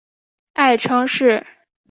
[0.55, 1.45] 爱称是。